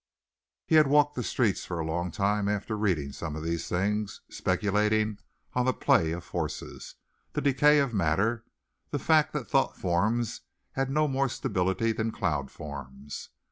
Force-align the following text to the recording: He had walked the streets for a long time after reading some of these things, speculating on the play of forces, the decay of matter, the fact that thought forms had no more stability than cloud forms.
He 0.65 0.73
had 0.73 0.87
walked 0.87 1.13
the 1.13 1.21
streets 1.21 1.63
for 1.63 1.77
a 1.79 1.85
long 1.85 2.09
time 2.09 2.49
after 2.49 2.75
reading 2.75 3.11
some 3.11 3.35
of 3.35 3.43
these 3.43 3.67
things, 3.69 4.21
speculating 4.31 5.19
on 5.53 5.67
the 5.67 5.75
play 5.75 6.11
of 6.11 6.23
forces, 6.23 6.95
the 7.33 7.39
decay 7.41 7.77
of 7.77 7.93
matter, 7.93 8.43
the 8.89 8.97
fact 8.97 9.31
that 9.33 9.47
thought 9.47 9.77
forms 9.77 10.41
had 10.71 10.89
no 10.89 11.07
more 11.07 11.29
stability 11.29 11.91
than 11.91 12.11
cloud 12.11 12.49
forms. 12.49 13.29